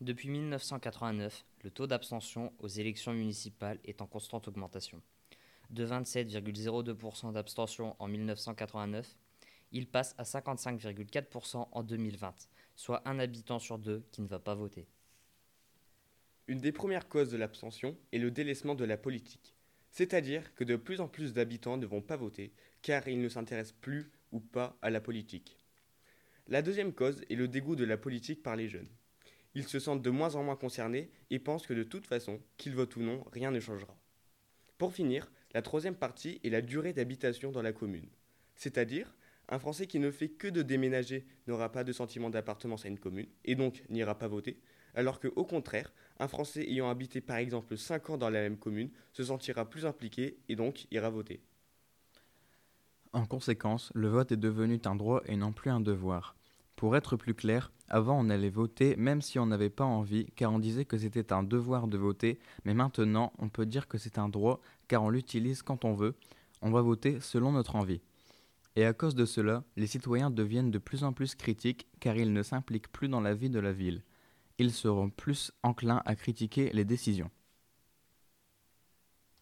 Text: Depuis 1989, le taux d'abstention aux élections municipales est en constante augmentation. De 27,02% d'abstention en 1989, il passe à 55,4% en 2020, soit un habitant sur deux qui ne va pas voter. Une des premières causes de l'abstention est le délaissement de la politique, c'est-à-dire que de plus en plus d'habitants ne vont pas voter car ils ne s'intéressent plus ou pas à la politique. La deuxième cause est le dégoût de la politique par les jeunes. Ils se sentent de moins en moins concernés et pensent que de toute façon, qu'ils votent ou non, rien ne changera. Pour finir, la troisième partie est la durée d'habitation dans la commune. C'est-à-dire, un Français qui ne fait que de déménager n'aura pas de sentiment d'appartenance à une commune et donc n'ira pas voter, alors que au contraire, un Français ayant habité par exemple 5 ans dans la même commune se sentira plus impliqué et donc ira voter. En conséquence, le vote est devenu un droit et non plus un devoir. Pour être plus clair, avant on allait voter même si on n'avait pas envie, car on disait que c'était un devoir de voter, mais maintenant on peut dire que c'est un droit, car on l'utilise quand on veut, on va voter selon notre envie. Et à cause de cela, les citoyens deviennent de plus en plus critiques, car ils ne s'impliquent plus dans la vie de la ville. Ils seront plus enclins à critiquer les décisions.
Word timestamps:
Depuis 0.00 0.30
1989, 0.30 1.44
le 1.62 1.70
taux 1.70 1.86
d'abstention 1.86 2.54
aux 2.58 2.68
élections 2.68 3.12
municipales 3.12 3.78
est 3.84 4.00
en 4.00 4.06
constante 4.06 4.48
augmentation. 4.48 5.02
De 5.68 5.86
27,02% 5.86 7.34
d'abstention 7.34 7.96
en 7.98 8.08
1989, 8.08 9.14
il 9.72 9.86
passe 9.86 10.14
à 10.16 10.22
55,4% 10.22 11.68
en 11.70 11.82
2020, 11.82 12.34
soit 12.76 13.06
un 13.06 13.18
habitant 13.18 13.58
sur 13.58 13.78
deux 13.78 14.02
qui 14.10 14.22
ne 14.22 14.26
va 14.26 14.38
pas 14.38 14.54
voter. 14.54 14.86
Une 16.46 16.60
des 16.60 16.72
premières 16.72 17.06
causes 17.06 17.30
de 17.30 17.36
l'abstention 17.36 17.94
est 18.10 18.18
le 18.18 18.30
délaissement 18.30 18.74
de 18.74 18.86
la 18.86 18.96
politique, 18.96 19.54
c'est-à-dire 19.90 20.54
que 20.54 20.64
de 20.64 20.76
plus 20.76 21.02
en 21.02 21.08
plus 21.08 21.34
d'habitants 21.34 21.76
ne 21.76 21.84
vont 21.84 22.00
pas 22.00 22.16
voter 22.16 22.54
car 22.80 23.06
ils 23.06 23.20
ne 23.20 23.28
s'intéressent 23.28 23.76
plus 23.82 24.10
ou 24.32 24.40
pas 24.40 24.78
à 24.80 24.88
la 24.88 25.02
politique. 25.02 25.58
La 26.48 26.62
deuxième 26.62 26.94
cause 26.94 27.22
est 27.28 27.34
le 27.34 27.48
dégoût 27.48 27.76
de 27.76 27.84
la 27.84 27.98
politique 27.98 28.42
par 28.42 28.56
les 28.56 28.70
jeunes. 28.70 28.88
Ils 29.54 29.66
se 29.66 29.80
sentent 29.80 30.02
de 30.02 30.10
moins 30.10 30.36
en 30.36 30.44
moins 30.44 30.56
concernés 30.56 31.10
et 31.30 31.38
pensent 31.38 31.66
que 31.66 31.74
de 31.74 31.82
toute 31.82 32.06
façon, 32.06 32.40
qu'ils 32.56 32.74
votent 32.74 32.96
ou 32.96 33.02
non, 33.02 33.24
rien 33.32 33.50
ne 33.50 33.60
changera. 33.60 33.96
Pour 34.78 34.92
finir, 34.92 35.30
la 35.52 35.62
troisième 35.62 35.96
partie 35.96 36.40
est 36.44 36.50
la 36.50 36.62
durée 36.62 36.92
d'habitation 36.92 37.50
dans 37.50 37.62
la 37.62 37.72
commune. 37.72 38.08
C'est-à-dire, 38.54 39.16
un 39.48 39.58
Français 39.58 39.86
qui 39.86 39.98
ne 39.98 40.10
fait 40.10 40.28
que 40.28 40.46
de 40.46 40.62
déménager 40.62 41.26
n'aura 41.48 41.72
pas 41.72 41.82
de 41.82 41.92
sentiment 41.92 42.30
d'appartenance 42.30 42.84
à 42.84 42.88
une 42.88 42.98
commune 42.98 43.26
et 43.44 43.56
donc 43.56 43.82
n'ira 43.88 44.16
pas 44.16 44.28
voter, 44.28 44.60
alors 44.94 45.18
que 45.18 45.28
au 45.34 45.44
contraire, 45.44 45.92
un 46.20 46.28
Français 46.28 46.62
ayant 46.68 46.88
habité 46.88 47.20
par 47.20 47.38
exemple 47.38 47.76
5 47.76 48.10
ans 48.10 48.18
dans 48.18 48.30
la 48.30 48.42
même 48.42 48.58
commune 48.58 48.90
se 49.12 49.24
sentira 49.24 49.68
plus 49.68 49.86
impliqué 49.86 50.38
et 50.48 50.54
donc 50.54 50.86
ira 50.92 51.10
voter. 51.10 51.40
En 53.12 53.26
conséquence, 53.26 53.90
le 53.94 54.08
vote 54.08 54.30
est 54.30 54.36
devenu 54.36 54.80
un 54.84 54.94
droit 54.94 55.22
et 55.26 55.36
non 55.36 55.52
plus 55.52 55.70
un 55.70 55.80
devoir. 55.80 56.36
Pour 56.76 56.96
être 56.96 57.16
plus 57.16 57.34
clair, 57.34 57.72
avant 57.90 58.18
on 58.18 58.30
allait 58.30 58.48
voter 58.48 58.96
même 58.96 59.20
si 59.20 59.38
on 59.38 59.46
n'avait 59.46 59.70
pas 59.70 59.84
envie, 59.84 60.26
car 60.36 60.52
on 60.52 60.58
disait 60.58 60.84
que 60.84 60.96
c'était 60.96 61.32
un 61.32 61.42
devoir 61.42 61.88
de 61.88 61.98
voter, 61.98 62.38
mais 62.64 62.74
maintenant 62.74 63.32
on 63.38 63.48
peut 63.48 63.66
dire 63.66 63.88
que 63.88 63.98
c'est 63.98 64.18
un 64.18 64.28
droit, 64.28 64.60
car 64.88 65.02
on 65.02 65.10
l'utilise 65.10 65.62
quand 65.62 65.84
on 65.84 65.94
veut, 65.94 66.14
on 66.62 66.70
va 66.70 66.80
voter 66.80 67.20
selon 67.20 67.52
notre 67.52 67.76
envie. 67.76 68.00
Et 68.76 68.84
à 68.84 68.92
cause 68.92 69.14
de 69.14 69.26
cela, 69.26 69.64
les 69.76 69.86
citoyens 69.86 70.30
deviennent 70.30 70.70
de 70.70 70.78
plus 70.78 71.04
en 71.04 71.12
plus 71.12 71.34
critiques, 71.34 71.86
car 71.98 72.16
ils 72.16 72.32
ne 72.32 72.42
s'impliquent 72.42 72.92
plus 72.92 73.08
dans 73.08 73.20
la 73.20 73.34
vie 73.34 73.50
de 73.50 73.58
la 73.58 73.72
ville. 73.72 74.02
Ils 74.58 74.72
seront 74.72 75.10
plus 75.10 75.52
enclins 75.62 76.02
à 76.04 76.14
critiquer 76.14 76.70
les 76.72 76.84
décisions. 76.84 77.30